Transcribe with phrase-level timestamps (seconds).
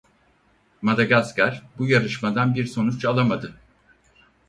[0.81, 3.55] Madagaskar bu yarışmadan bir sonuç alamadı.